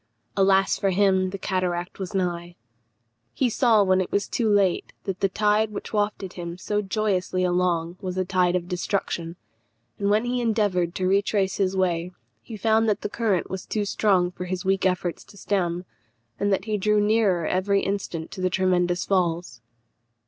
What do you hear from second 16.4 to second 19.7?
that he drew nearer every instant to the tremendous falls.